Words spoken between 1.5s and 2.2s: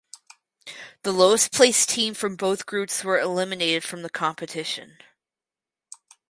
placed team